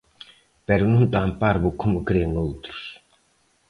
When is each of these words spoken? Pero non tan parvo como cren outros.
Pero 0.67 0.83
non 0.93 1.03
tan 1.13 1.29
parvo 1.43 1.69
como 1.81 2.05
cren 2.07 2.29
outros. 2.45 2.81